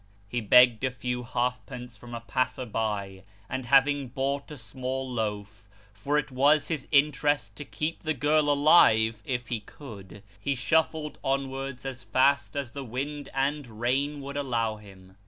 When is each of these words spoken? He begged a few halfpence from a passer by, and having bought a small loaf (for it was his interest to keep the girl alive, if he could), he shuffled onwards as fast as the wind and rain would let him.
He 0.27 0.41
begged 0.41 0.83
a 0.83 0.89
few 0.89 1.21
halfpence 1.21 1.95
from 1.95 2.15
a 2.15 2.21
passer 2.21 2.65
by, 2.65 3.21
and 3.47 3.67
having 3.67 4.07
bought 4.07 4.49
a 4.49 4.57
small 4.57 5.07
loaf 5.07 5.69
(for 5.93 6.17
it 6.17 6.31
was 6.31 6.69
his 6.69 6.87
interest 6.91 7.55
to 7.57 7.65
keep 7.65 8.01
the 8.01 8.15
girl 8.15 8.49
alive, 8.49 9.21
if 9.27 9.49
he 9.49 9.59
could), 9.59 10.23
he 10.39 10.55
shuffled 10.55 11.19
onwards 11.23 11.85
as 11.85 12.03
fast 12.03 12.55
as 12.55 12.71
the 12.71 12.83
wind 12.83 13.29
and 13.31 13.79
rain 13.79 14.21
would 14.21 14.37
let 14.37 14.77
him. 14.79 15.17